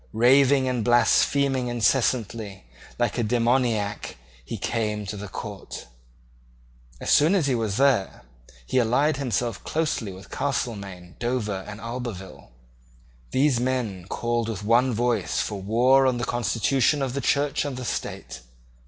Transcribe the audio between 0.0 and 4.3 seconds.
Raving and blaspheming incessantly, like a demoniac,